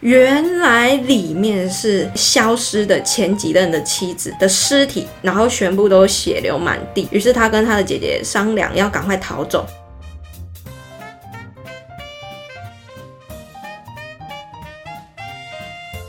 [0.00, 7.06] 原来里面是消失的前几任的妻子的尸体，然后全部都血流满地。
[7.10, 9.66] 于是他跟他的姐姐商量，要赶快逃走。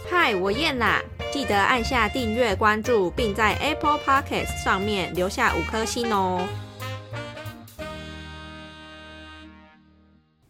[0.10, 6.48] 嗨，我燕啦，记得按下订阅、关注，并在 Apple Podcast 上面留下五颗星哦。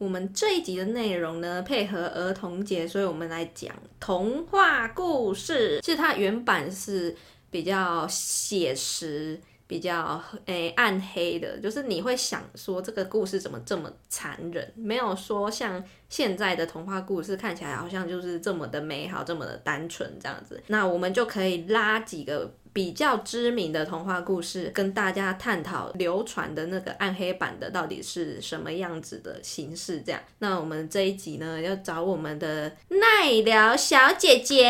[0.01, 5.79] 我们这一集的内容呢，配合儿童节，所以我们来讲童话故事。
[5.79, 7.15] 其实它原版是
[7.51, 14.73] 比较写实、比较诶暗黑的，就是你会想说这个故事怎么这么残忍？
[14.75, 20.61] 没有说像现在的童话故事看起来好像就是这么的美好、这么的单纯这样子。
[20.67, 22.53] 那我们就可以拉几个。
[22.73, 30.01] 比较知名的童话故事，跟大家探讨流传的那个暗黑版的到底是什么样子的形式。
[30.05, 34.63] 这样，那我们这一集呢，要找我们的奈聊小姐姐，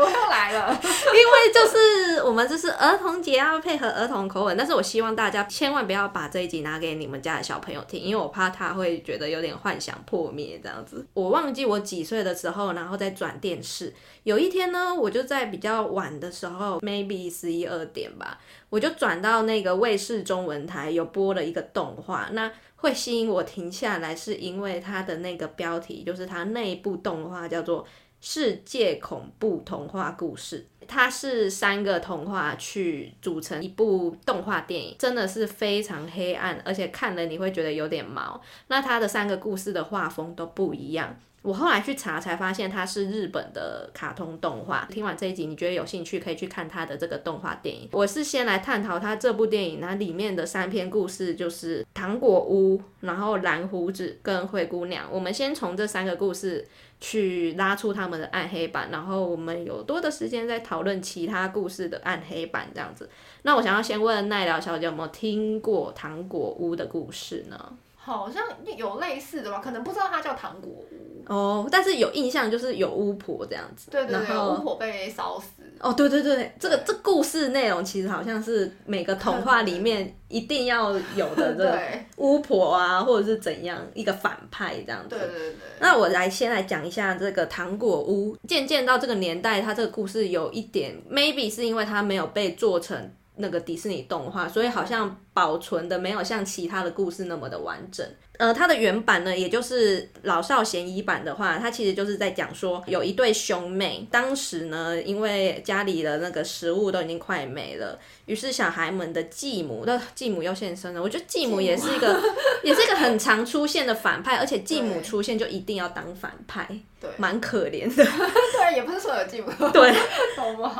[0.00, 0.80] 我又来了。
[0.80, 11.06] 因为就是我们这是儿童节，要配合儿童口吻，但是我希望大家千万不要把这一集拿给你们家的小朋友听，因为我怕他会觉得有点幻想破灭这样子。
[11.14, 13.92] 我忘记我几岁的时候，然后再转电视。
[14.22, 18.38] 有一天呢，我就在比较晚的时候，maybe 十一二点吧，
[18.70, 22.28] 我就转到那个卫视中文台有播了一个动画。
[22.32, 27.82] 那会吸引我停下来，是因为它的那个标题，就是它那部动画叫做
[28.28, 38.42] 《世界恐怖童话故事》，它是三个童话去组成一部动画电影，真的是非常黑暗，而且看了你会觉得有点毛。
[38.66, 41.16] 那它的三个故事的画风都不一样。
[41.42, 44.84] 我后来去查才发现它是日本的卡通动画。
[44.90, 47.88] 听完这一集，你觉得有兴趣可以去看它的这个动画电影。
[47.92, 55.06] 我是先来探讨它这部电影，它里面的三篇故事就是糖果屋，然后蓝胡子跟灰姑娘。
[55.08, 56.66] 我们先从这三个故事
[57.00, 63.08] 去拉出他们的暗黑版，然后我们有多的时间在讨论其他故事的暗黑版这样子。
[63.42, 67.76] 那我想要先问奈良小姐有没有听过糖果屋的故事呢？
[68.06, 68.40] 好像
[68.76, 70.86] 有类似的吧，可能不知道它叫糖果屋
[71.26, 75.48] 哦，但是有印象就是有巫婆这样子，对对对，巫婆被烧死。
[75.80, 81.80] 哦，对对对，这个这故事内容其实好像是每个童话里面一定要有的这个
[82.16, 85.08] 巫婆啊，或者是怎样一个反派这样子。
[85.08, 85.56] 对对对。
[85.80, 88.36] 那我来先来讲一下这个糖果屋。
[88.46, 93.12] 渐渐到这个年代，它这个故事有一点 maybe 是因为它没有被做成。
[93.36, 98.06] 那个迪士尼动画，所以好像保存的没有像其他的故事那么的完整。
[98.38, 111.02] 呃，它的原版呢，也就是老少咸宜版的话，它其实就是在讲说有一对兄妹，当时呢，因为家里的那个食物都已经快没了，于是小孩们的继母，那继母又现身了。
[111.02, 112.20] 我觉得继母也是一个，
[112.62, 116.68] 也是一个很常出现的反派，而且继母出现就一定要当反派，
[117.00, 118.04] 对，蛮可怜的。
[118.04, 118.75] 对，
[119.72, 119.94] 对。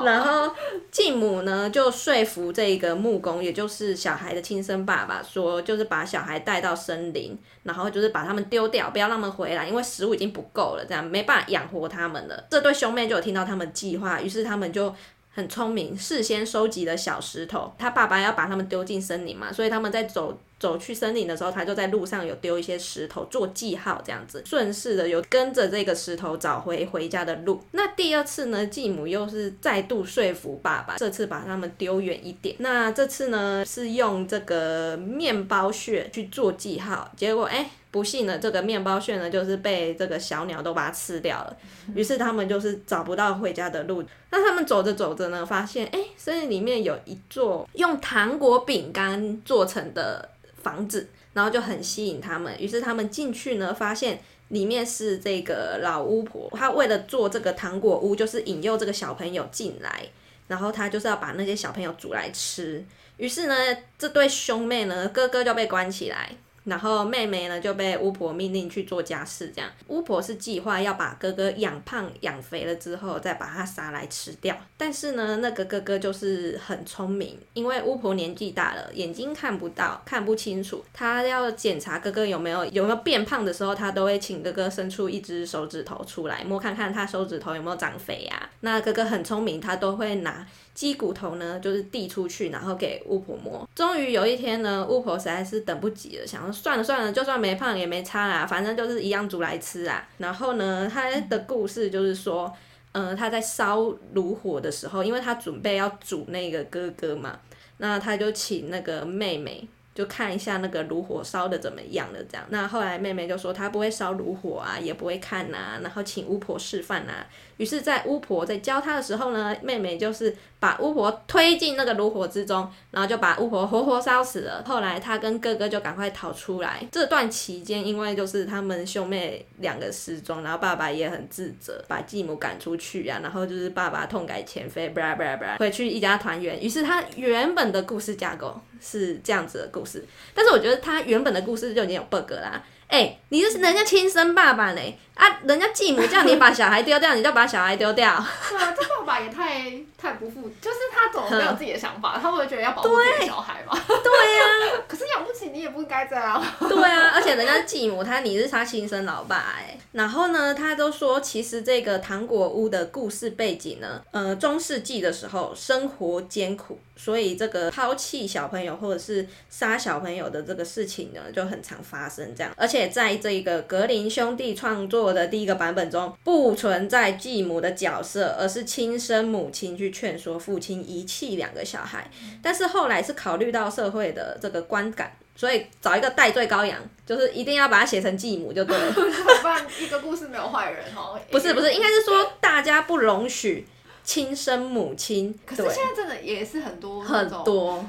[0.05, 0.53] 然后
[0.91, 7.39] 继母呢，就说服这个木工，也就是小孩的亲生爸爸，说就是把小孩带到森林。
[7.63, 12.45] 然后就是把他们丢掉，不要让他们回来，因为食物已经不够了，这样没办法养活他们了。
[12.49, 14.95] 这对兄妹就有听到他们计划，于是他们就
[15.35, 17.75] 很聪明，事先收集了小石头。
[17.77, 20.39] 他爸爸要把他们丢进森林嘛，所以他们在走。
[20.59, 27.61] 走去森林的时候，他就在路上有丢一些石头做记号，这样子顺势的有跟着这个石头找回回家的路。
[27.72, 32.56] 那第二次呢，继母又是再度说服爸爸，这次把他们丢远一点。
[32.61, 41.55] 那这次呢，是用这个面包屑去做记号，结果哎，不幸的这个面包屑呢，就是被这个小鸟都把它吃掉了。
[41.95, 44.03] 于是他们就是找不到回家的路。
[44.31, 50.31] 那他们走着走着呢，发现哎，森林里面有一座用糖果饼干做成的。
[50.66, 54.19] 房子，然后就很吸引他们，于是他们进去呢，发现
[54.49, 60.09] 里面是这个老巫婆，她为了做这个糖果屋，就是引诱这个小朋友进来，
[60.49, 62.84] 然后她就是要把那些小朋友煮来吃，
[63.16, 63.54] 于是呢，
[63.97, 66.32] 这对兄妹呢，哥哥就被关起来。
[66.66, 74.54] 然后妹妹呢就被巫婆命令去做家事，这样巫婆是计划要把哥哥养胖养肥了之后再把他杀来吃掉。
[74.77, 80.84] 但是呢，那个哥哥就是很聪明，因为巫婆年纪大了，眼睛看不到，看不清楚。
[80.92, 88.51] 他要检查哥哥有没有有没有变胖的时候，他都会请哥哥伸出一只手指头出来摸看看他手指头有没有长肥呀。
[88.60, 90.45] 那哥哥很聪明，他都会拿。
[90.77, 93.67] 鸡骨头呢，就是递出去，然后给巫婆摸。
[93.75, 100.07] 终于有一天呢，巫婆实在是等不及了，想说算了算了，就算没胖也没差啦，反正就是一样煮来吃啊。
[100.19, 102.53] 然后呢，他的故事就是说，
[102.93, 107.41] 嗯，他在烧炉火的时候，因为他准备要煮那个哥哥嘛，
[107.79, 112.47] 那他就请那个妹妹就看一下那个炉火烧的怎么样了，这样。
[112.51, 117.25] 那后来妹妹就说她不会烧炉火啊，也不会看呐、然后请巫婆示范呐、
[117.57, 124.63] 于是，在巫婆在教他的时候呢，妹妹就是把巫婆推进那个炉火之中，然后就把巫婆活活烧死了。
[124.67, 126.87] 后来他跟哥哥就赶快逃出来。
[126.93, 136.63] 这段期间，因为就是他们兄妹两个失踪，然后爸爸也很自责，把继母赶出去啊，然后就是爸爸痛改前非，不拉不拉不拉，回去一家团圆。
[136.63, 140.05] 于是他原本的故事架构是这样子的故事，
[140.35, 142.63] 但是我觉得他原本的故事就已经有 bug 啦。
[142.88, 145.27] 哎、你这是人家亲生爸爸嘞啊！
[145.44, 148.24] 人家继母叫你把小孩丢掉，你就把小孩丢掉。
[148.48, 152.18] 对啊，这爸爸也太太不负，就是他怎么没有自己的想法？
[152.21, 153.78] 他会觉得要保护自己的小孩吗？
[153.88, 156.42] 对呀、 可是养不起你也不应该这样。
[156.60, 172.53] 对啊，而且人家继母他你是他亲生老爸哎、然后呢，他都说其实这个糖果屋的故事背景呢，呃，中世纪的时候生活艰苦，所以这个抛弃小朋友或者是杀小朋友的这个事情呢，就很常发生这样。
[172.57, 182.10] 而且在这个格林兄弟创作的第一个版本中，不存在继母的角色，而是亲生母亲去劝说父亲遗弃两个小孩。
[182.43, 185.13] 但是后来是考虑到社会的这个观感。
[185.39, 188.91] 所以找一个代罪羔羊，就是一定要把它写成继母就对了。
[189.43, 191.21] 不然一个故事没有坏人哦。
[191.31, 193.69] 不是不是，应该是说大家不容许
[194.07, 197.85] 亲生母亲，可是现在真的也是很多很多，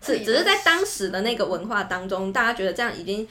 [0.00, 3.26] 是只是在当时的那个文化当中，大家觉得这样已经。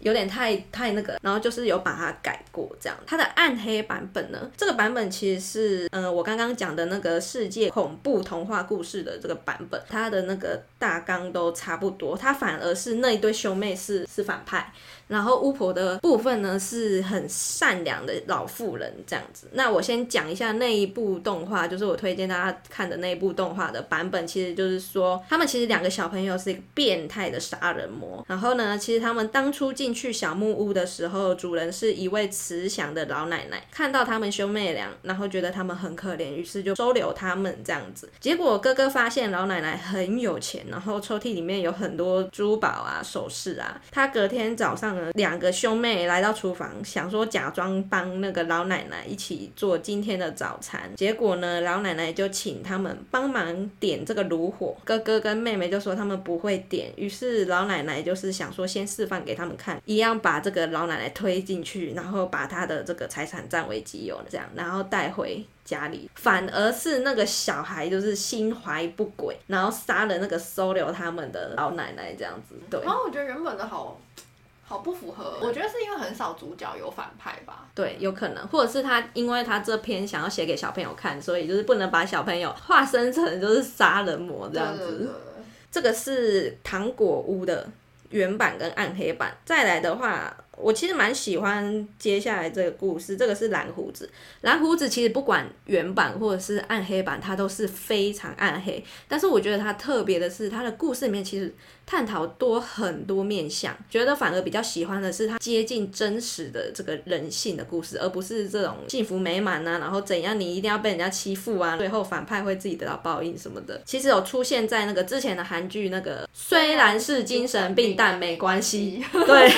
[0.00, 2.98] 有点太太那个，然后就是有把它改过这样。
[3.06, 14.72] 它的暗黑版本呢，这个版本其实是，嗯、我刚刚讲的那个世界恐怖童话故事的这个版本，它的那个大纲都差不多，它反而是那一对兄妹是是反派，
[15.10, 19.48] 然后巫婆的部分呢是很善良的老妇人这样子。
[19.52, 28.24] 那我先讲一下那一部动画，就是我推荐大家看的那一部动画的版本，其实就是说他们其实两个小朋友是一个变态的杀人魔。
[28.28, 38.08] 然后呢，其实他们当初进去小木屋的时候，主人是一位慈祥的老奶奶，看到他们兄妹俩，然后觉得他们很可怜，于是就收留他们这样子。
[38.20, 43.80] 结果哥哥发现老奶奶很有钱，然后抽屉里面有很多珠宝啊、首饰啊。
[43.90, 50.90] 他隔天早上两个兄妹来到厨房，想说假装帮那个老奶奶一起做今天的早餐。
[50.96, 54.76] 结果呢，老奶奶就请他们帮忙点这个炉火。
[54.84, 72.54] 哥哥跟妹妹就说他们不会点，于是老奶奶就是想说先示范给他们看，一样把这个老奶奶推进去，然后把她的这个财产占为己有，这样，然后带回家里，反而是那个小孩就是心怀不轨，然后杀了那个收留他们的老奶奶，这样子。
[72.70, 74.00] 对然后我觉得原本的好
[74.70, 77.66] 好不符合，我觉得是因为很少主角有反派吧。
[77.74, 84.78] 对，有可能，或者是他因为他这篇想要写给小朋友看，所以就是不能把小朋友化身成就是杀人魔这样子。
[84.78, 87.66] 对对对对这个是糖果屋的
[88.10, 89.36] 原版跟暗黑版。
[89.44, 94.08] 再来的话，我其实蛮喜欢接下来这个故事，这个是蓝胡子。
[94.42, 98.82] 蓝胡子其实不管原版或者是暗黑版，它都是非常暗黑。
[99.08, 101.54] 但是我觉得它特别的是，它的故事里面其实
[101.86, 113.80] 探讨多很多面向，觉得反而比较喜欢的是它接近真实的这个人性的故事，而不是这种幸福美满啊，然后怎样你一定要被人家欺负啊，最后反派会自己得到报应什么的。
[113.84, 119.04] 其实有出现在那个之前的韩剧那个虽然是精神病，但没关系。
[119.26, 119.52] 对，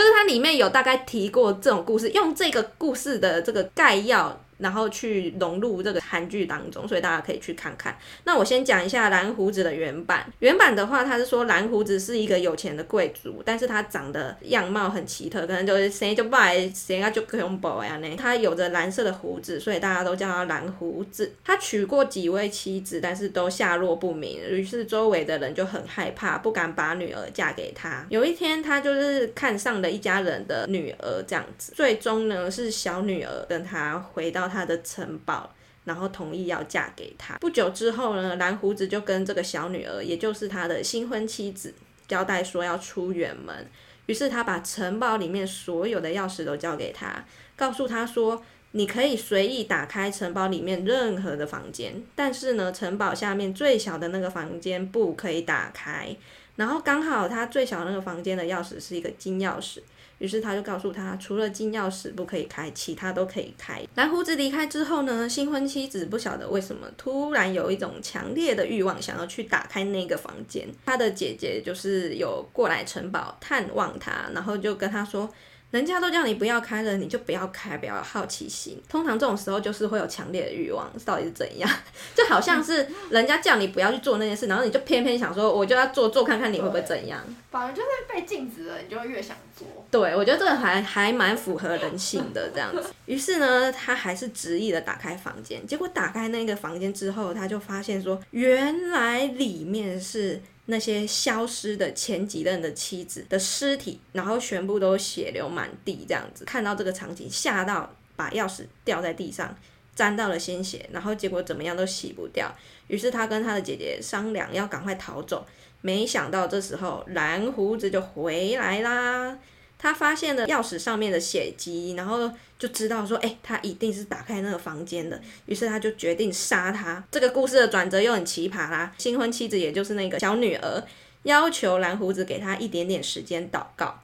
[0.00, 4.40] 就是它里面有大概提过这种故事，用这个故事的这个概要。
[4.60, 7.96] 然后去融入这个韩剧当中，所以大家可以去看看。
[8.24, 10.26] 那我先讲一下蓝胡子的原版。
[10.40, 18.16] 原版的话，他是说蓝胡子是一个有钱的贵族，但是他长得样貌很奇特，可能就是 谁就拜谁啊就恐怖呀呢。
[18.16, 21.32] 他有着蓝色的胡子，所以大家都叫他蓝胡子。
[21.44, 28.04] 他娶过几位妻子，但是都下落不明，于是周围的人就很害怕，不敢把女儿嫁给他。
[28.08, 35.54] 有一天，他就是看上了一家人的女儿，这样子，最终呢是小女儿跟他回到他的城堡。
[35.84, 37.38] 然后同意要嫁给他。
[37.38, 41.74] 不久之后呢，蓝胡子就跟这个小女儿，也就是他的新婚妻子，
[42.06, 43.66] 交代说要出远门。
[44.04, 47.24] 于是他把城堡里面所有的钥匙都交给他，
[47.56, 56.14] 告诉他说：“你可以随意打开城堡里面任何的房间，但是呢，城堡下面最小的那个房间不可以打开。”
[56.56, 59.80] 然后刚好他最小的那个房间的钥匙是一个金钥匙。
[60.20, 63.82] 于是他就告诉他，除了金钥匙不可以开，其他都可以开。
[63.94, 70.68] 蓝胡子离开之后呢，新婚妻子不晓得为什么突然有一种强烈的欲望，想要去打开那个房间。
[70.84, 75.26] 他的姐姐就是有过来城堡探望他，然后就跟他说
[75.72, 78.78] ：“人家都叫你不要开了，你就不要开，不要有好奇心。
[78.88, 81.70] 通常这种时候就是会有强烈的欲望，到底是怎样？
[82.14, 87.22] 就好像是人家叫你不要去做那件事，然后你就偏偏想说，我就要做做看看你会不会怎样。
[87.50, 89.86] 反而就是被禁止了，你就会越想做。
[89.90, 92.92] 对，我觉得这个还还蛮符合人性的这样子。
[93.06, 100.40] 于是呢，他还是执意的打开房间，结果打开那个房间之后，他就发现说，原来里面是。
[100.66, 109.52] 那些消失的前几任的妻子的尸体，然后全部都血流满地，这样子看到这个场景，吓到把钥匙掉在地上，
[109.96, 112.54] 沾到了鲜血，然后结果怎么样都洗不掉。
[112.86, 115.44] 于是他跟他的姐姐商量要赶快逃走，
[115.80, 119.38] 没想到这时候蓝胡子就回来啦。
[119.78, 125.18] 他发现了钥匙上面的血迹，然后就知道说，哎，他一定是打开那个房间的。
[125.46, 127.02] 于是他就决定杀他。
[127.10, 128.92] 这个故事的转折又很奇葩啦。
[128.98, 130.84] 新婚妻子，也就是那个小女儿。
[131.24, 133.94] 要求蓝胡子给他一点点时间祷告，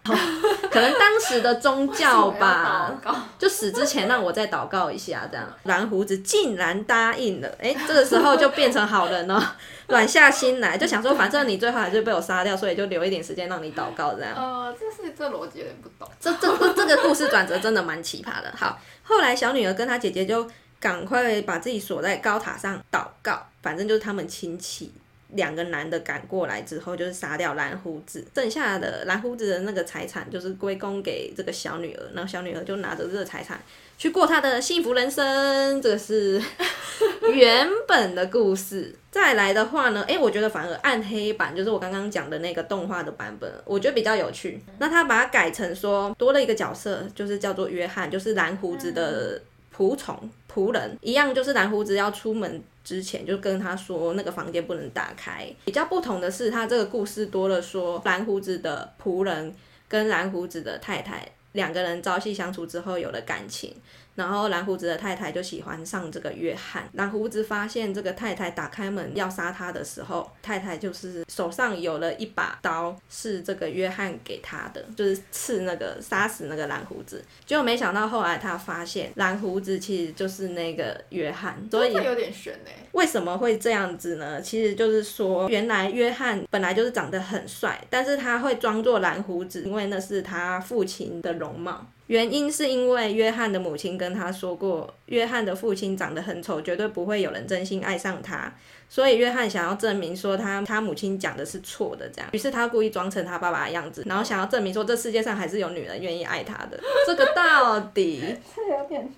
[0.76, 2.92] 可能当时的宗教吧，
[3.38, 9.56] 就死之前让我再祷告一下，这样蓝胡子竟然答应了，哎，这个时候就变成好人了，
[9.88, 14.35] 软下心来，就想说反正你最后还是被我杀掉，所以就留一点时间让你祷告，这样。
[14.37, 18.52] 呃，这是这逻辑有点不懂，这这这个故事转折真的蛮奇葩的。
[18.54, 20.47] 好，后来小女儿跟她姐姐就
[20.78, 24.92] 赶快把自己锁在高塔上祷告，反正就是他们亲戚。
[25.35, 33.61] 两个男的赶过来之后，就是杀掉蓝胡子，剩下的蓝胡子的那个财产就是归功给这个小女儿，然后小女儿就拿着这个财产
[33.99, 35.83] 去过她的幸福人生。
[35.83, 36.40] 这个是
[37.33, 38.95] 原本的故事。
[39.11, 44.61] 再来的话呢，诶，我觉得反而暗黑版就是我刚刚讲的那个动画的版本，我觉得比较有趣。
[44.78, 49.40] 那他把它改成说多了一个角色，就是叫做约翰，就是蓝胡子的
[49.76, 50.30] 仆从。
[50.52, 55.52] 仆人一样，就是蓝胡子要出门之前就跟他说那个房间不能打开。
[55.64, 59.52] 比较不同的是，他这个故事多了说蓝胡子的仆人
[59.88, 63.74] 跟蓝胡子的太太两个人朝夕相处之后有了感情。
[64.16, 66.88] 然后蓝胡子的太太就喜欢上这个约翰。
[66.94, 77.23] 蓝胡子发现这个太太打开门要杀他的时候，太太就是手上有了一把刀，是这个约翰给他的，就是刺那个杀死那个蓝胡子。
[77.44, 82.70] 结果没想到后来他发现蓝胡子其实就是那个约翰，所以有点悬呢。
[82.92, 84.40] 为什么会这样子呢？
[84.40, 91.87] 其实就是说，原来约翰本来就是长得很帅，但是他会装作蓝胡子，因为那是他父亲的容貌。
[92.06, 98.54] 原因是因为约翰的母亲跟他说过，约翰的父亲长得很丑，绝对不会有人真心爱上他。
[98.88, 106.78] 所以约翰想要证明说他他母亲讲的是错的，这样，于是他故意装成他爸爸的样子，然后想要证明说这世界上还是有女人愿意爱他的。
[107.06, 108.20] 这个到底
[108.54, 109.12] 是有点，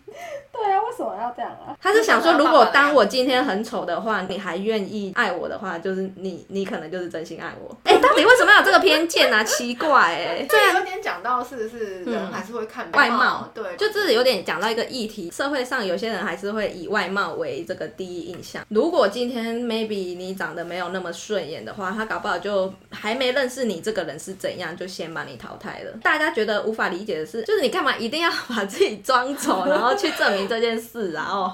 [0.50, 1.76] 对啊，为什么要这样啊？
[1.82, 7.76] 他是想说，如果当我今天很丑的话，你还愿意爱我的话，就是你你可能就是真心爱我。
[7.84, 9.44] 哎，到底为什么有这个偏见啊？
[9.44, 10.46] 奇怪哎。
[10.48, 18.64] 对啊，有点讲到是是人还是会看外貌，对，就这是有点讲到一个议题，社会上有些人还是会以外貌为这个第一印象。
[18.70, 19.57] 如果今天。
[19.64, 25.92] Maybe 你长得没有那么顺眼的话，他搞不好就还没认识你这个人是怎样，就先把你淘汰了。
[26.02, 31.50] 大家觉得无法理解的是，就是你干嘛一定要把自己装丑，然后去证明这件事，然后。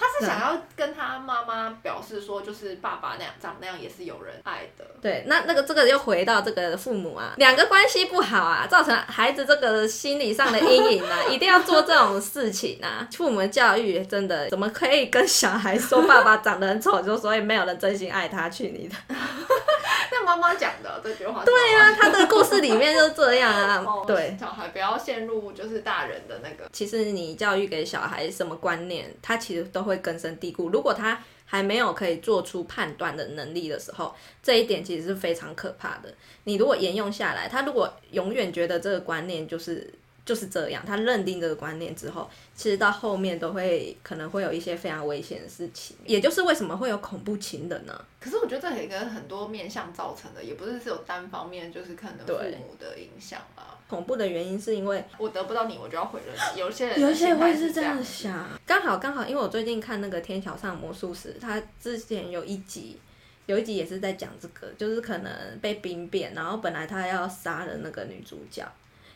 [0.00, 4.84] 他是想要跟他妈妈表示说，就是爸爸那样长那样也是有人爱的。
[5.02, 13.06] 对，那那个这个又回到这个父母啊，两个关系不好啊，造成孩子这个心理上的阴影啊， 一定要做这种事情啊。
[13.12, 18.48] 父母教育真的怎么可以跟小孩说爸爸长得很丑，就所以没有人真心爱他？
[18.48, 18.96] 去你的！
[20.30, 21.44] 那妈妈讲的这句话。
[21.44, 23.84] 对啊， 他的故事里面就是这样啊。
[24.06, 26.68] 对，小孩不要陷入就是大人的那个。
[26.72, 30.68] 其实你教育给小孩什么观念，他其实都会根深蒂固。
[30.68, 36.14] 如果他还没有可以做出判断的能力的时候，这一点其实是非常可怕的。
[36.44, 39.92] 你如果沿用下来，他如果永远觉得这个观念就是。
[40.30, 48.04] 就是这样，他认定这个观念之后，其实到后面都会可能会有一些非常危险的事情，也就是为什么会有恐怖情人呢？
[48.20, 53.76] 可是我觉得这也跟很多面向造成的，也不是只有单方面，就是可能父母的影响吧。
[53.88, 56.60] 恐怖的原因是因为我得不到你，我就要毁了你。
[56.60, 58.46] 有些人有些人会是这样想。
[58.64, 63.00] 刚好刚好，因为我最近看那个《天桥上魔术师》，他之前有一集，
[63.46, 68.64] 有一集也是在讲这个，就是可能被兵变，然后本来他要杀了那个女主角。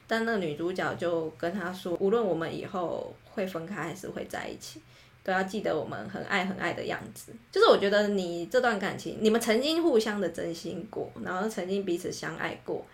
[0.07, 4.81] 但那个女主角就跟他说，无论我们以后会分开还是会在一起，
[5.23, 7.33] 都要记得我们很爱很爱的样子。
[7.51, 12.85] 就是我觉得你这段感情，你们曾经互相的真心过，然后曾经彼此相爱过，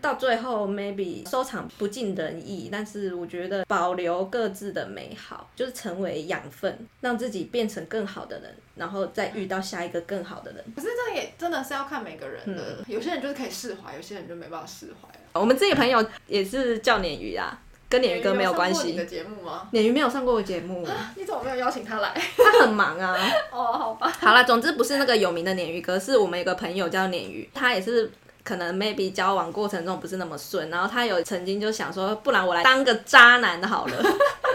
[0.00, 10.62] 到最后 maybe 收场不尽人意，但是我觉得保留各自的美好，就是成为养分，让自己变成更好的人，然后再遇到下一个更好的人。
[10.76, 18.92] 可是这也真的是要看每个人的，有些人就是可以释怀，有些人就没办法释怀我们自己朋友也是叫鲶鱼啊，跟鲶鱼哥没有关系。
[18.92, 19.68] 你的节目吗？
[19.72, 20.86] 鲶鱼没有上过我节目，
[21.16, 22.14] 你怎么没有邀请他来？
[22.36, 23.16] 他很忙啊。
[23.50, 24.12] 哦，好吧。
[24.20, 28.08] 好了，总之不是那个有名的鲶鱼哥，是我们有个朋友叫鲶鱼，他也是
[28.44, 34.02] 可能 maybe 交往过程中不是那么顺，然后他有曾经就想说，不然我来当个渣男好了，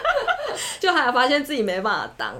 [0.79, 2.33] 就还发现自己没办法当。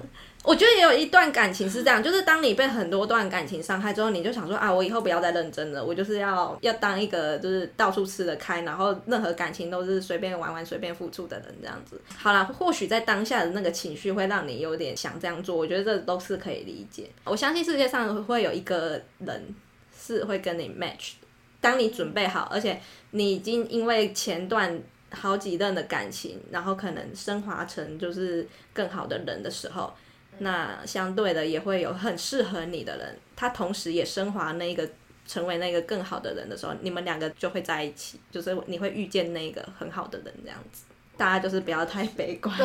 [0.46, 12.00] 我觉得也有一段感情是这样，就是当你被很多段感情伤害之后，你就想说啊，我以后不要再认真了，我就是要要当一个就是到处吃得开，然后任何感情都是随便玩玩、随便付出的人这样子。
[12.17, 17.10] 好了，或许在当下的那个情绪会让你有点想这样做，我觉得这都是可以理解。
[17.25, 19.55] 我相信世界上会有一个人
[19.96, 21.12] 是会跟你 match，
[21.60, 22.79] 当你准备好，而且
[23.12, 24.81] 你已经因为前段
[25.12, 29.93] 好几任的感情，然后可能升华成就是更好的人的时候。
[30.39, 34.89] 那相对的也会有很适合你的人，他同时也升华那个
[35.27, 40.84] 成为那个更好的人的时候，你们两个就会在一起，就是你会遇见那个很好的人这样子。
[41.20, 42.58] 大家就是不要太悲观，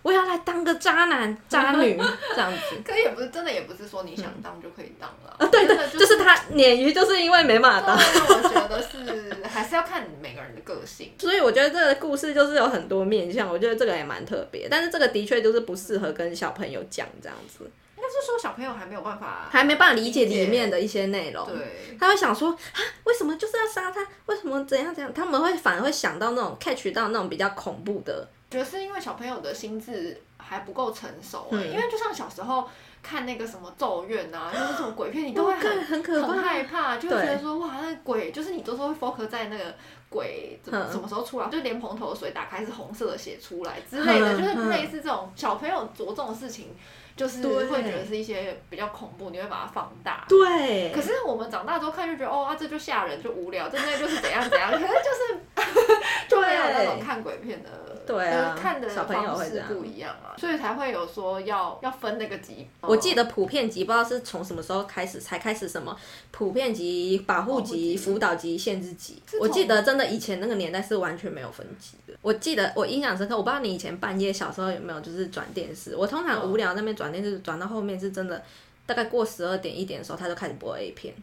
[0.00, 2.00] 我要来当个渣男渣女
[2.34, 2.80] 这样子。
[2.82, 5.36] 可也不是真的，也不是说你想当就可以当了。
[5.38, 7.94] 啊，对的，就是他鲶鱼，就是因为没办法当。
[7.94, 11.12] 我觉得是还是要看每个人的个性。
[11.18, 14.66] 所以我觉得这个故事就是有很多面向，我觉得这个也蛮特别。
[14.70, 17.70] 但是这个的确就是不适合跟小朋友讲这样子。
[17.96, 21.46] 应该是说小朋友还没有办法，还没办法理解里面的一些内容。
[21.46, 24.06] 对，他会想说啊，为什么就是要杀他？
[24.26, 25.12] 为什么怎样怎样？
[25.14, 28.28] 他们会反而会想到那种 catch 到那种比较恐怖的。
[28.50, 32.68] 觉得是因为小朋友的心智还不够成熟，因为就像小时候
[33.02, 39.74] 看那个什么咒怨啊， 就是这种鬼片，你都会很很可很害怕，就会觉得说哇，那鬼就是你都是会 focus 在那个
[40.08, 46.76] 鬼怎么什么时候出来，就连蓬头水打开是红色的血出来之类的，就是类似这种小朋友着重的事情。
[47.16, 50.24] 就是会觉得是一些比较恐怖，你会把它放大。
[50.28, 50.90] 对。
[50.92, 55.38] 可是我们长大之后看就觉得，哦啊，这就吓人，就无聊，真的就是怎样怎样，可能就是
[56.28, 57.70] 就没有那种看鬼片的，
[58.06, 62.68] 对啊，看的方式不一样啊，所以才会有说要要分那个级。
[62.82, 65.96] 我记得普遍级不知道是从什么时候开始才开始什么
[66.30, 69.22] 普遍级、保护级、辅导级、限制级。
[69.40, 72.12] 我记得真的以前那个年代是完全没有分级的。
[72.20, 77.14] 我记得我印象深刻，我不知道你以前半夜小时候有没有就是转电视，我通常无聊那边转。
[77.14, 78.42] 电视转到后面是真的，
[78.86, 81.14] 大概过十二点一点的时候，他就开始播 A 片。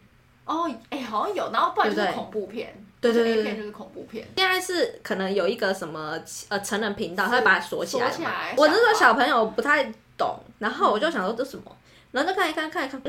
[0.46, 2.72] 哦，哎，好像有，然后不然就是恐怖片。
[2.74, 4.26] 对对对，A 片就是恐怖片。
[4.36, 8.08] 现在是可能有一个什么呃成人频道，他会把它锁起来。
[8.08, 8.54] 锁起来。
[8.56, 11.76] 我那时候小朋友不太懂，然后我就想说这什么，
[12.12, 13.02] 然后就看一看，看一看。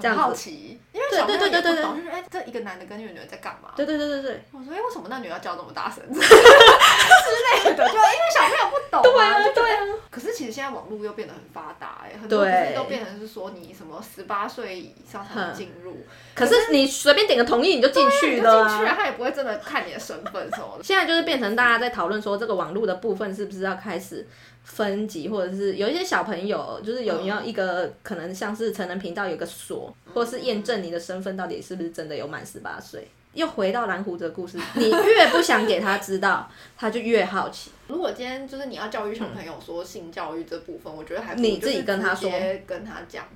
[0.00, 3.70] 很好奇，因为小朋友也不懂，就是哎，这一个男的跟一个女的在干嘛？
[3.76, 4.42] 对对对对对。
[4.52, 6.02] 我说哎，为什么那女的叫这么大声？
[6.12, 9.80] 之类的， 就因为小朋友不懂啊，对啊。
[10.10, 15.98] 可是其实现在网络又变得很发达，哎，很多东西都变成是说你什么十八岁以上才能进入。
[16.34, 20.82] 可是你随便点个同意你就进去了，进去了他也不会真的看你的身份什么的。
[20.82, 24.26] 现在就是变成大家在讨论说这个网络的部分是不是要开始。
[24.64, 33.08] 分级，或者是有一些小朋友，就是有没有一个可能像是成人频道有个锁，或是验证你的身份到底是不是真的有满十八岁。
[33.32, 37.70] 又回到蓝胡子的故事， 你越不想给他知道，他就越好奇。
[37.90, 42.30] 如果今天就是你要教育小朋友说性教育这部分，我觉得还你自己跟他说，
[42.66, 43.26] 跟他讲，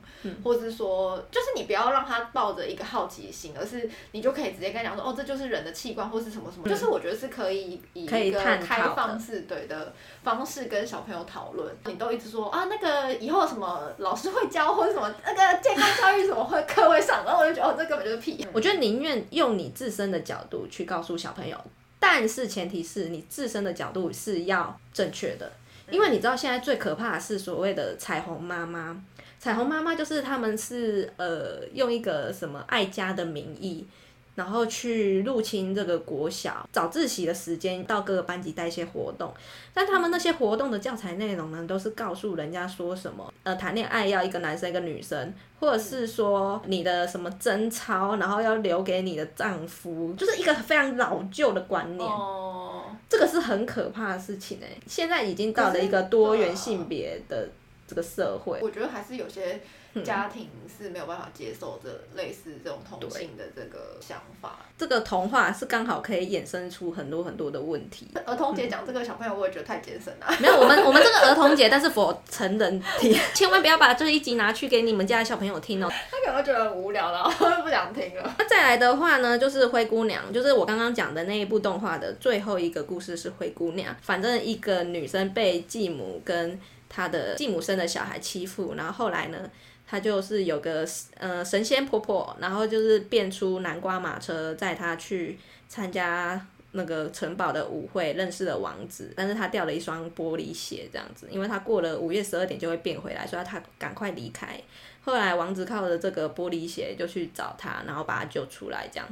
[0.42, 11.74] 或是说，就是你不要让他抱着一个好奇心，而是你就可以直接跟他讲说，哦，这就是人的器官，或是什么什么，就是我觉得是可以以一个开放式对的方式跟小朋友讨论。
[11.86, 18.46] 你都一直说啊，那个以后什么老师会教，或者什么那个健康教育什么会课会上，然后我就觉得哦，这根本就是屁。
[18.52, 21.58] 我觉得宁愿用你自身的角度去告诉小朋友。
[22.06, 25.50] 但是前提是你自身的角度是要正确的，
[25.90, 29.02] 因为你知道现在最可怕的是所谓的彩虹妈妈，
[29.38, 33.86] 彩虹妈妈就是他们是呃用一个什么爱家的名义。
[34.34, 39.32] 然后去入侵这个国小，早自习的时间到各个班级带一些活动，
[39.72, 52.08] 但他们那些活动的教材内容呢，都是告诉人家说什么，呃，谈恋爱要一个男生一个女生，或者是说你的什么贞操，然后要留给你的丈夫，就是一个非常老旧的观念。
[52.10, 57.48] 哦，这个是很可怕的事情哎，现在已经到了一个多元性别的
[57.86, 59.60] 这个社会，我觉得还是有些。
[60.02, 61.88] 家庭是没有办法接受这
[62.20, 64.58] 类似这种同性的这个想法。
[64.76, 68.08] 这个童话是刚好可以衍生出很多很多的问题。
[68.26, 70.26] 儿童节讲这个小朋友，我也觉得太艰深了。
[70.40, 75.88] 没有，我们 我们这个儿童节，但是否成人听， 千万不要把这一集拿去给你们家的小朋友听哦。
[76.10, 77.30] 他可能觉得无聊了，
[77.62, 78.34] 不想听了。
[78.38, 83.94] 那再来的话呢，就是灰姑娘，就是我刚刚讲的那一部动画的最后一个故事是灰姑娘。
[84.02, 89.38] 反正一个女生被继母跟她的继母生的小孩欺负，然后后来呢？
[89.86, 90.86] 他就是有个
[91.18, 104.60] 呃神仙婆婆，然后就是变出南瓜马车载他去参加那个城堡的舞会认识了王子，但是他掉了一双玻璃鞋，这样子，因为他过了午夜十二点就会变回来，所以他赶快离开。
[105.04, 109.06] 后来王子靠着这个玻璃鞋就去找他，然后把他救出来，这样。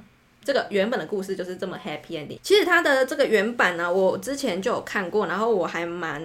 [0.44, 2.38] 这个原本的故事就是这么 happy ending。
[2.42, 6.20] 其实它的这个原版呢，我之前就有看过，然后我还蛮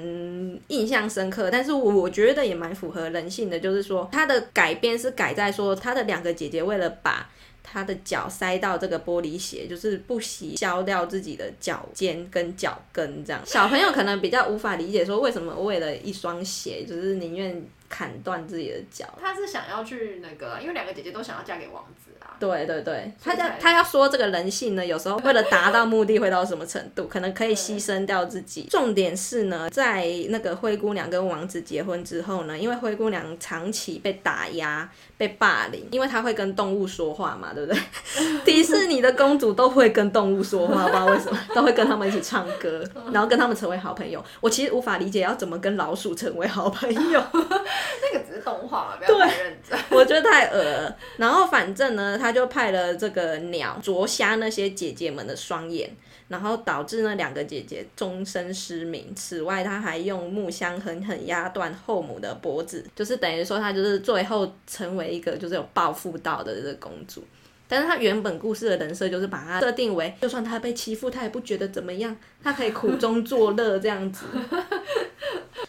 [0.67, 1.49] 印象深刻。
[1.51, 7.29] 但是我觉得也蛮符合人性的，就是说它的改编是改在说他的两个姐姐为了把
[7.69, 13.41] 他的脚塞到这个玻璃鞋，就是不惜削掉自己的脚尖跟脚跟这样。
[13.45, 19.05] 小朋友可能比较无法理解，说为什么为了一双鞋，就是宁愿砍断自己的脚。
[19.19, 22.06] 他是想要去那个，因为两个姐姐都想要嫁给王子。
[22.39, 28.67] 对对对，他要他要说这个人性呢，有时候为了达到目的会到什么程度，可能可以牺牲掉自己。
[28.69, 37.81] 重点是呢，在那个灰姑娘跟王子结婚之后呢，因为灰姑娘长期被打压、被霸凌，因为他会跟动物说话嘛，对不对？
[38.45, 44.23] 迪士尼的公主都会跟动物说话，不知道为什么 都会跟他们一起唱歌，然后跟他们成为好朋友。
[44.39, 49.79] 我其实无法理解要怎么跟老鼠成为好朋友， 那个只是动画嘛，不要太认真。
[49.89, 50.95] 我觉得太恶了。
[51.17, 55.89] 然后反正呢，他就派了这个鸟啄瞎那些姐姐们的双眼，
[56.27, 59.13] 然后导致那两个姐姐终身失明。
[59.15, 67.23] 此外，他还用木箱狠狠压断后母的脖子，就是等于说他就是最后成为一个就是有报复到的这个公主。
[67.69, 74.25] 但是他原本故事的人设就是把他设定为，就算他被欺负，他也不觉得怎么样，他可以苦中作乐这样子。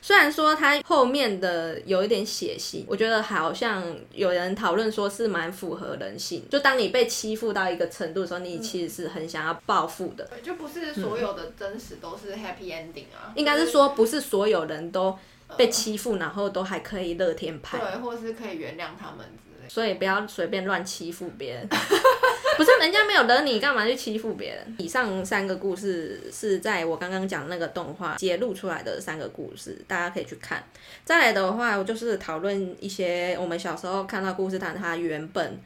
[0.08, 6.48] 虽然说他后面的有一点血腥，我觉得好像有人讨论说是蛮符合人性。
[6.48, 10.26] 就当你被欺负到一个程度的时候，你其实是很想要报复的。
[10.42, 13.34] 就不是所有的真实都是 happy ending 啊。
[13.34, 15.14] 应该是说不是所有人都
[15.58, 17.76] 被欺负，然后都还可以乐天派。
[17.78, 19.68] 对，或是可以原谅他们之类。
[19.68, 21.68] 所以不要随便乱欺负别人。
[22.58, 24.74] 不是人家没有惹你，干嘛去欺负别人？
[24.78, 30.60] 以上三个故事是在我刚刚讲那个动画揭露出来的三个故事，大家可以去看。
[31.04, 35.60] 再来的话，我就是讨论一些我们小时候看到故事，谈它原本。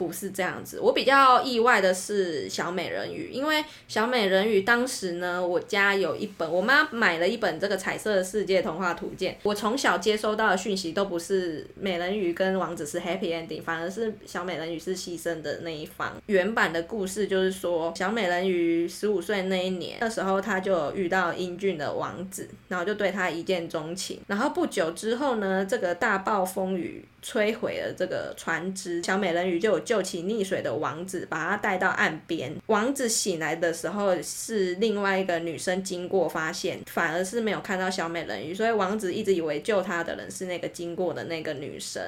[0.00, 9.36] 不是这样子，我比较意外的是小美人鱼，因为小美人鱼当时呢，我家有一本，我妈买了一本这个彩色的世界童话图鉴。
[9.42, 16.16] 我从小接收到的讯息都不是美人鱼跟王子是 happy ending，反而是小美人鱼是牺牲的那一方。
[16.24, 24.18] 原版的故事就是说，小美人鱼十五岁那一年，那时候她就遇到英俊的王子，然后就对他一见钟情。
[24.26, 27.04] 然后不久之后呢，这个大暴风雨。
[27.22, 32.54] 摧毁了这个船只，小美人鱼就有救起溺水的王子，把他带到岸边。
[32.66, 42.00] 王子醒来的时候，是另外一个女生经过发现，反而是没有看到小美人鱼，所以王子一直以为救他的人是那个经过的那个女生。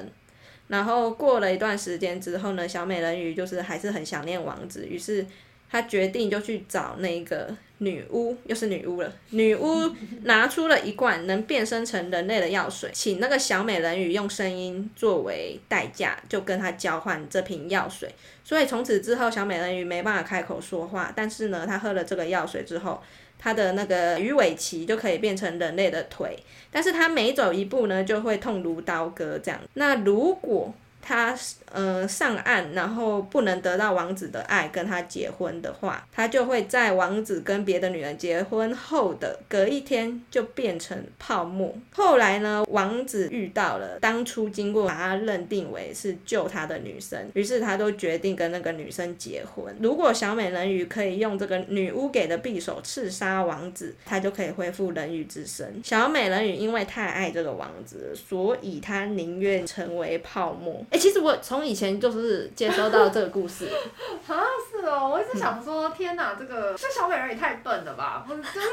[0.69, 5.25] 然后过了一段时间之后呢，小美人鱼就是还是很想念王子，于是。
[5.73, 9.11] 他决定就去找那个女巫，又是女巫了。
[9.31, 18.07] 女巫 拿出了一罐能变身成人类的药水，请那个小美人鱼用声音作为代价，就跟他交换这瓶药水。
[18.43, 21.11] 所以从此之后，小美人鱼没办法开口说话。
[21.15, 23.01] 但是呢，她喝了这个药水之后，
[23.39, 26.37] 她的那个鱼尾鳍就可以变成人类的腿。
[26.69, 29.59] 但是她每走一步呢，就会痛如刀割这样。
[29.73, 30.71] 那如果
[31.05, 31.37] 他
[31.71, 41.75] 呃上岸，然后不能得到王子的爱，跟他结婚的话，他就会在王子跟别的女人结婚后的隔一天就变成泡沫。
[41.91, 49.75] 后来呢，王子遇到了当初经过把他认定为是救他的女生，于是他都决定跟那个女生结婚。
[49.81, 55.81] 如果小美人鱼可以用这个女巫给的匕首刺杀王子，他就可以恢复人鱼之身。
[55.83, 60.85] 小美人鱼因为太爱这个王子，所以她宁愿成为泡沫。
[60.93, 63.67] 哎，其实我从以前就是接收到这个故事，
[64.29, 68.23] 啊，是哦，我一直想说，天哪，这个这小美人也太笨了吧？
[68.27, 68.67] 不是，就是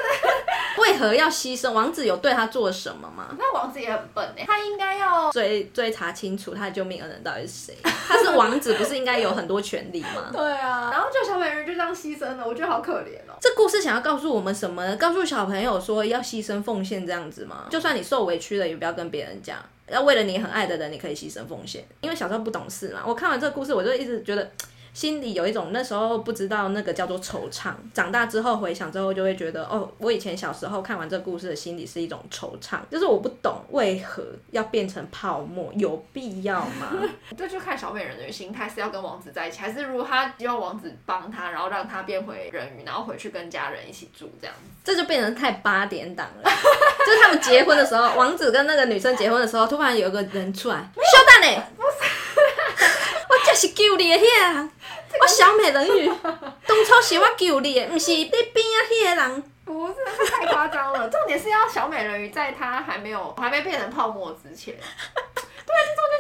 [0.79, 1.73] 为何要牺牲？
[1.73, 3.35] 王子有对他做什么吗？
[3.39, 7.77] 那王子也很笨哎，他应该要追追查清楚他的救命恩人到底是谁。
[7.83, 10.29] 他是王子，不是应该有很多权利吗？
[10.31, 13.35] 对啊，然后就小美人就这样牺牲了，我觉得好可怜哦。
[13.41, 14.95] 这故事想要告诉我们什么？
[14.97, 17.65] 告诉小朋友说要牺牲奉献这样子吗？
[17.71, 19.57] 就算你受委屈了，也不要跟别人讲。
[19.91, 21.85] 要为了你很爱的人，你可以牺牲奉献。
[22.01, 24.51] 因为小时候不懂事嘛，我看完这个故事，我就一直觉得。
[24.93, 36.93] 心里有一种那时候不知道那个叫做惆怅，长大之后回想之后就会觉得，哦，我以前小时候看完这个故事的心里是一种惆怅，就是我不懂为何要变成泡沫，有必要吗？
[37.37, 46.51] 这就看小美人鱼心态是要跟王子在一起，还是如果他希望王子帮他，然后让他变回人鱼，然后回去跟家人一起住这样子，这就变成太八点档了。
[47.07, 51.63] 就是他们结婚的时候，王子跟那个女生结婚的时候，突然有一个人出来，肖蛋呢？
[51.77, 51.99] 不是，
[52.30, 52.30] 我就
[53.61, 54.19] 是救你的
[55.21, 56.09] 我小美人鱼，
[56.67, 59.53] 当初是我救你的，不是你边啊迄个人。
[59.67, 59.95] 不是，
[60.31, 61.09] 太夸张了。
[61.11, 64.75] 重点是要小美人鱼在她还没有还没变成泡沫之前。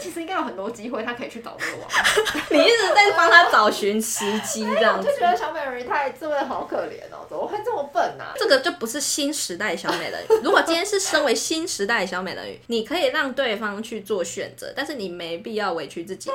[0.00, 1.88] 其实应该有很多机会，他可以去找这个王。
[2.50, 5.06] 你一直在帮他找寻时机， 这样子。
[5.06, 8.24] 我就觉得小美人鱼太真的好可怜哦，怎么会这么笨呢？
[8.36, 10.42] 这个就不是新时代小美人鱼。
[10.42, 16.30] 如果今天是身为新时代小美人鱼，你可以让对方去做选择，但是你没必要委屈自己，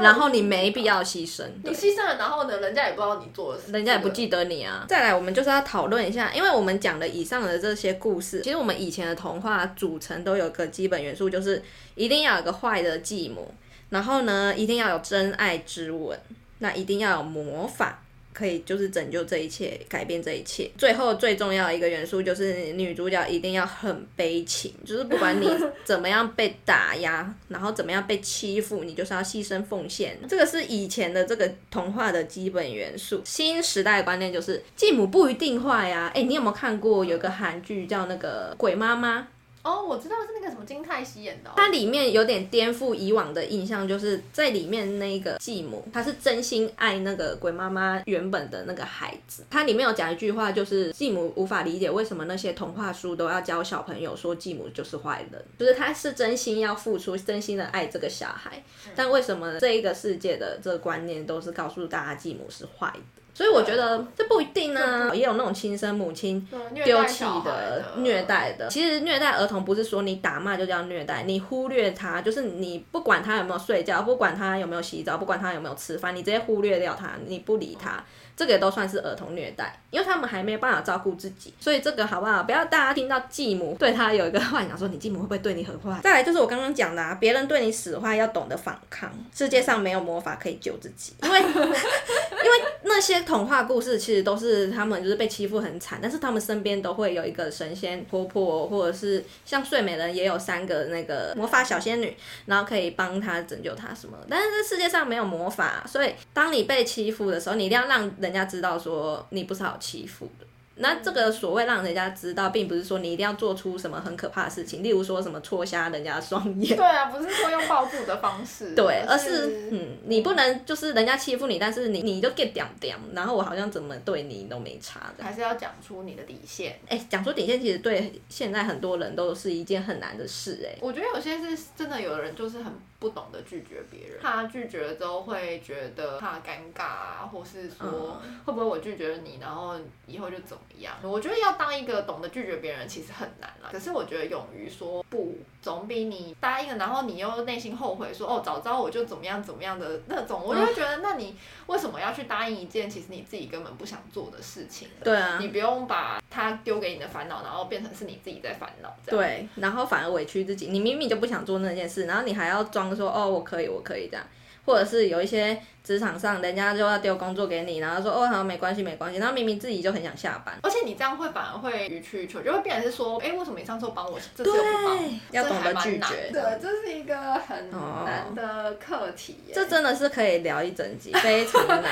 [0.00, 1.44] 然后你没必要牺牲。
[1.64, 4.84] 你牺牲了，然后呢，人家也不知道你做了，人家也不记得你啊。
[4.88, 11.62] 再来，我们就是要讨论一下，因为我们讲的以上的这些故事，其实我们以前的童话组成都有个基本元素，就是
[11.94, 13.52] 一定要有个坏的继母。
[13.88, 16.16] 然后呢，一定要有真爱之吻，
[16.60, 18.00] 那一定要有魔法，
[18.32, 20.70] 可以就是拯救这一切，改变这一切。
[20.78, 25.48] 最后最重要一个元素就是女主角一定要很悲情，就是不管你
[25.84, 30.16] 怎么样被打压， 然后怎么样被欺负，你就是要牺牲奉献。
[30.28, 33.20] 这个是以前的这个童话的基本元素。
[33.24, 36.12] 新时代的观念就是继母不一定坏呀。
[36.14, 39.18] 哎，你有没有看过有个韩剧叫那个《鬼妈妈》？
[39.62, 41.50] 哦，我知道是那个什么金泰熙演的。
[41.54, 49.44] 它里面有点颠覆以往的印象，就是在里面那个继母，她是真心爱那个鬼妈妈原本的那个孩子。
[49.50, 58.62] 它里面有讲一句话，就是继母无法理解为什么那些童话书都要教小朋友说继母就是坏人，就是他是真心要付出，真心的爱这个小孩，
[58.96, 63.19] 但为什么这一个世界的这个观念都是告诉大家继母是坏的？
[63.32, 66.46] 所以我觉得这不一定呢，也有那种亲生母亲
[66.84, 68.68] 丢弃的、虐待的。
[68.68, 78.02] 其实虐待儿童不是说你打骂就叫虐待，你忽略他，就是你不管他有没有睡觉，不管他有没有洗澡，不管他有没有吃饭，你直接忽略掉他，你不理他。
[78.36, 82.44] 这个都算是儿童虐待，因为他们还没有办法照顾自己，所以这个好不好？
[82.44, 86.00] 不要大家听到继母对他有一个幻想，说你继母会不会对你很坏？
[86.02, 89.12] 再来就是我刚刚讲的，啊，别人对你使坏要懂得反抗。
[89.34, 102.14] 世界上没有魔法可以救自己，因为 因为那些童话故事其实都是他们就是被欺负很惨，但是他们身边都会有一个神仙婆婆，或者是像睡美人也有三个那个魔法小仙女，
[102.46, 104.18] 然后可以帮他拯救他什么。
[104.28, 108.10] 但是这世界上没有魔法，所以当你被欺负的时候，你一定要让。
[108.20, 110.46] 人家知道说你不是好欺负的。
[110.80, 116.76] 那这个所谓让人家知道，并不是说你一定要做出什么很可怕的事情，例如说什么戳瞎人家双眼。
[116.76, 118.72] 对啊，不是说用报复的方式。
[118.76, 125.22] 对，而是嗯，你不能就是人家欺负你，但是你你就 get 点点，然后我好像怎么对你都没差的。
[125.22, 126.78] 还是要讲出你的底线。
[126.88, 130.78] 哎，讲出底线其实对现在很多人都是一件很难的事哎。
[130.80, 139.74] 我觉得有些是真的，有人就是很不懂得拒绝别人，他拒绝了之后会觉得怕尴尬啊，或是说会不会我拒绝了你，然后
[140.06, 140.94] 以后就怎么样？
[141.02, 141.50] 我觉得要。
[141.60, 151.36] 当一个懂得拒绝别人其实很难了，可是我觉得勇于说不，总比你答应了，然后你又内心后悔说哦，早知道我就怎么样怎么样的那种，我就会觉得，那你
[151.66, 154.88] 为什么要去答应一件其实你自己根本不想做的事情？
[155.04, 158.96] 对啊，你不用把他丢给你的烦恼，然后变成是你自己在烦恼。
[159.04, 164.24] 对，然后反而委屈自己，你明明就不想做那件事，然后你还要装说哦，我可以，我可以这样。
[164.64, 175.20] 或者是有一些职场上，人家就要丢工作给你，然后说哦好没关系没关系，然后明明自己就很想下班，而且你这样会反而会予取予求，就会变成是说，哎为什么你上次帮我，这次又不帮？
[175.32, 179.36] 要懂得拒绝，对，这是一个很难的课题。
[179.52, 181.84] 这真的是可以聊一整集，非常难。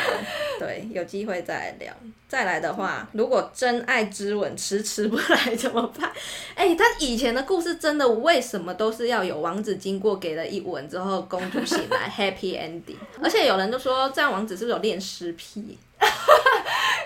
[0.58, 1.92] 对，有机会再来聊。
[2.28, 6.12] 再来的话，如果真爱之吻迟迟不来怎么办？
[6.54, 12.96] 哎，他以前的故事真的为什么都是要有王子经过给了一吻之后，公主醒来 happy ending？
[13.22, 15.78] 而且有人就说这样王子是不是有恋尸癖？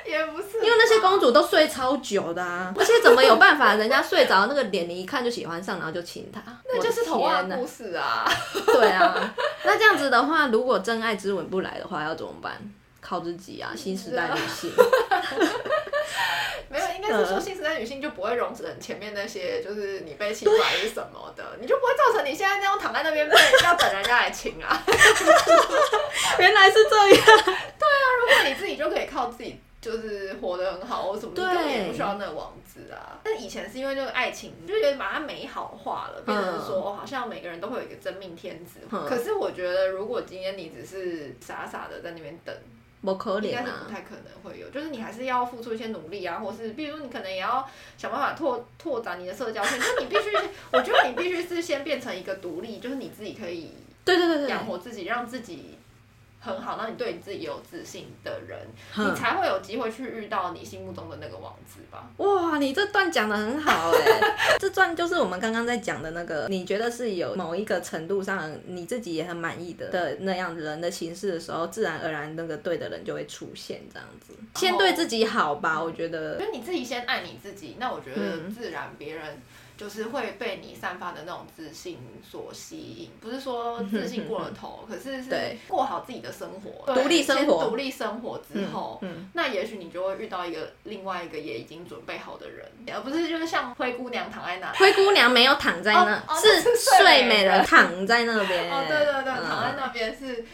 [0.05, 6.43] 也不是，因为那些公主都睡超久的啊， 而且怎么有办法人家睡着那个脸你一看就喜欢上，然后就亲他？
[6.67, 8.25] 那就是童话故事啊。
[8.67, 12.53] 对啊，那这样子的话，如果真爱之吻不来的话，要怎么办？
[13.01, 14.71] 靠自己啊，新时代女性。
[17.03, 24.81] 应该是说新时代女性就不会容忍前面那些，就是你被侵还是什么的，你就不会造成你现在那样躺在那边被要等人家来亲啊。
[26.39, 27.25] 原来是这样。
[27.27, 33.19] 对啊，如果你自己就可以靠自己，就是活得很好或什么，根本也不需要那个王子啊。
[33.25, 38.79] 但以前是因为这个爱情，就觉得把它美好化了，变成说好像每个人都会有一个真命天子。
[39.09, 42.55] 可是我觉得，如果今天你只是傻傻的在那边等。
[43.03, 50.31] 不可能，应该是不太可能会有，就是你还是要付出一些努力啊，或是比如你可能也要想办法拓拓展你的社交圈，就你必须，
[50.73, 53.73] 我觉得你必须是先变成一个独立，就是你自己可以
[54.05, 54.49] 对对对对。
[54.49, 55.77] 养活自己，让自己
[56.45, 58.59] 很好，那你对你自己有自信的人，
[58.97, 62.11] 你才会有机会去遇到你心目中的那个王子吧？
[62.17, 64.21] 哇，你这段讲的很好哎，
[64.59, 74.35] 这段就是我们刚刚在讲的那个，你觉得是有某一个程度上你自己也很满意的的那样人的形式的时候，自然而然那个对的人就会出现，这样子。
[74.57, 76.41] 先对自己好吧，我觉得。
[76.41, 79.41] 就你自己先爱你自己，那我觉得自然别人。
[79.83, 92.65] 就是会被你散发的那种自信所吸引，不是说自信过了头，可是是过好自己的生活，独立生活，独立生活之后，嗯那也许你就会遇到一个另外一个也已经准备好的人，
[92.95, 100.45] 而不是就是像灰姑娘躺在那，灰姑娘没有躺在那，是睡美人躺在那边，哦，对对对，躺在那边是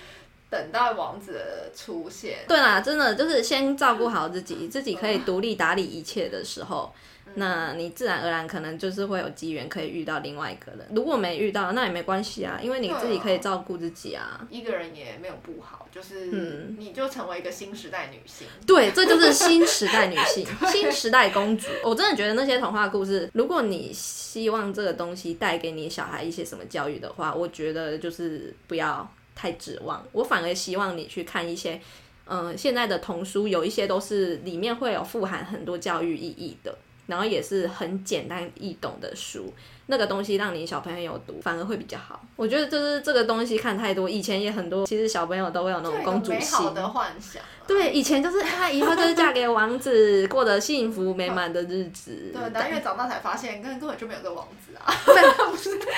[0.48, 2.38] 等待王子的出现。
[2.48, 6.94] 对啦，真的就是先照顾好自己，自己可以独立打理一切的时候。
[7.38, 10.86] 那你自然而然可能就是会有机缘可以遇到另外一个人。
[10.94, 14.46] 如果没遇到，那也没关系啊，因为你自己可以照顾自己啊。
[14.50, 18.46] 一个人也没有不好，就是嗯，你就成为一个新时代女性。
[18.66, 21.68] 对，这就是新时代女性， 新时代公主。
[21.82, 30.04] 我真的觉得那些童话故事，如果你希望这个东西带给你小孩一些什么教育的话，我觉得就是不要太指望。
[30.12, 31.80] 我反而希望你去看一些，
[32.26, 36.76] 嗯，现在的童书有一些都是里面会有富含很多教育意义的。
[37.08, 39.52] 然后也是很简单易懂的书，
[39.90, 42.20] 那个东西让你小朋友有毒，反而会比较好。
[42.36, 47.42] 我觉得就是这个东西看太多，以前也很多，其实小朋友都会有那种公主心的幻想。
[47.66, 52.32] 对，以前就是他以后就是嫁给王子，过得幸福美满的日子。
[52.32, 54.90] 对，但因为长大才发现，根根本就没有个王子啊。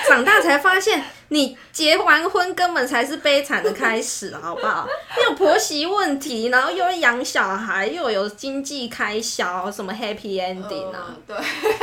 [0.09, 4.85] 长大才发现，你结完婚根本才是悲惨的开始，好不好？
[5.25, 11.15] 有婆媳问题，然后又要养小孩，又有经济开销，什么 happy ending 啊？
[11.25, 11.37] 对，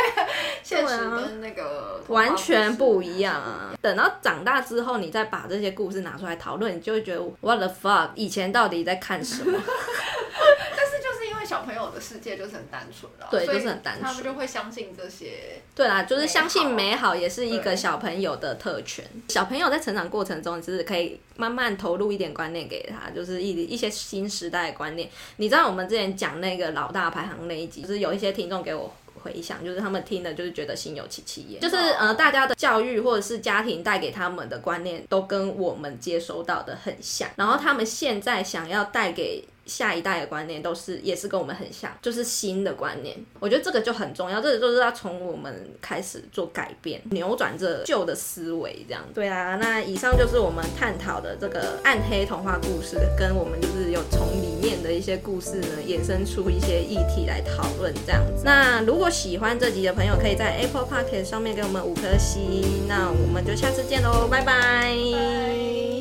[0.62, 3.74] 现实跟那个完全不一样啊。
[3.82, 9.58] 等到长大之后，你再把这些故事拿出来讨论，你就会觉得 what the fuck，以前到底在看什么？
[10.76, 15.60] 但是就是因为小朋友的世界就是很单纯了，对，就是很单纯，他们就会相信这些。
[15.74, 19.04] 对啦，就是相信美好也是一个小朋友的特权。
[19.28, 25.08] 小朋友在成长过程中，其实可以慢慢投入一点观念给他，就是一一些新时代的观念。
[25.36, 28.94] 你知道我们之前讲那个老大排行那一集，就是有一些听众给我。
[29.28, 31.60] 回想就是他们听的，就是觉得心有戚戚焉。
[31.60, 37.28] 就是呃，大家的教育或者是家庭带给他们的观念，都跟我们接收到的很像。
[37.36, 39.44] 然后他们现在想要带给。
[39.68, 43.16] 下一代的观念都是也是跟我们很像，就是新的观念。
[43.38, 49.04] 我觉得这个就很重要，这个就是要从我们开始做改变，扭转这旧的思维，这样。
[49.14, 58.42] 对啊，那以上就是我们探讨的这个暗黑童话故事，跟我们就是有从里面的一些故事呢衍生出一些议题来讨论这样子。
[58.44, 62.88] 那如果喜欢这集的朋友，可以在 Apple Podcast 上面给我们五颗星。
[62.88, 65.97] 那我们就下次见喽，拜拜。